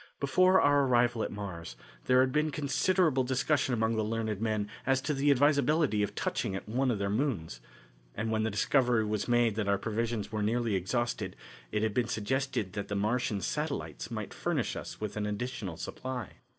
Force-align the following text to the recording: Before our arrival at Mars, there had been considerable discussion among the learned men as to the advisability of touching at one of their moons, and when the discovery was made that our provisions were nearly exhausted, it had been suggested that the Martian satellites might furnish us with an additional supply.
Before 0.19 0.59
our 0.59 0.85
arrival 0.87 1.21
at 1.21 1.31
Mars, 1.31 1.75
there 2.05 2.21
had 2.21 2.31
been 2.31 2.49
considerable 2.49 3.23
discussion 3.23 3.71
among 3.71 3.97
the 3.97 4.03
learned 4.03 4.41
men 4.41 4.67
as 4.83 4.99
to 5.01 5.13
the 5.13 5.29
advisability 5.29 6.01
of 6.01 6.15
touching 6.15 6.55
at 6.55 6.67
one 6.67 6.89
of 6.89 6.97
their 6.97 7.07
moons, 7.11 7.59
and 8.15 8.31
when 8.31 8.41
the 8.41 8.49
discovery 8.49 9.05
was 9.05 9.27
made 9.27 9.53
that 9.57 9.67
our 9.67 9.77
provisions 9.77 10.31
were 10.31 10.41
nearly 10.41 10.73
exhausted, 10.73 11.35
it 11.71 11.83
had 11.83 11.93
been 11.93 12.07
suggested 12.07 12.73
that 12.73 12.87
the 12.87 12.95
Martian 12.95 13.41
satellites 13.41 14.09
might 14.09 14.33
furnish 14.33 14.75
us 14.75 14.99
with 14.99 15.15
an 15.17 15.27
additional 15.27 15.77
supply. 15.77 16.29